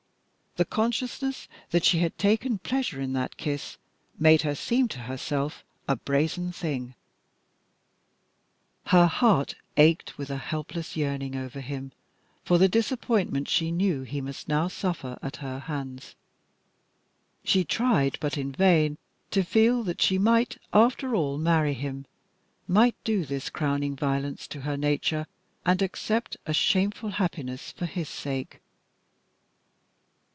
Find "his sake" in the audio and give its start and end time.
27.85-28.59